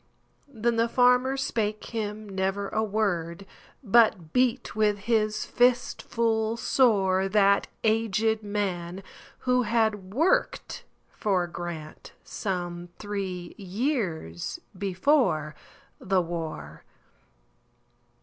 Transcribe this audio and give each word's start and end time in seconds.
Then 0.47 0.77
the 0.77 0.89
farmer 0.89 1.37
spake 1.37 1.85
him 1.93 2.27
never 2.27 2.69
a 2.69 2.83
word, 2.83 3.45
But 3.83 4.33
beat 4.33 4.75
with 4.75 4.97
his 4.97 5.45
fist 5.45 6.01
full 6.01 6.57
soreThat 6.57 7.65
aged 7.83 8.41
man, 8.41 9.03
who 9.41 9.61
had 9.61 10.11
worked 10.11 10.85
for 11.11 11.47
GrantSome 11.47 12.89
three 12.97 13.53
years 13.59 14.59
before 14.75 15.53
the 15.99 16.19
war. 16.19 16.83